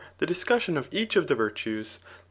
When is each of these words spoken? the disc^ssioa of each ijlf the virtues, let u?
the 0.17 0.25
disc^ssioa 0.25 0.77
of 0.77 0.89
each 0.91 1.13
ijlf 1.15 1.27
the 1.27 1.35
virtues, 1.35 1.99
let 2.03 2.09
u? 2.11 2.15